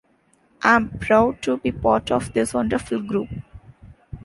[0.63, 3.29] I'm proud to be part of this wonderful group.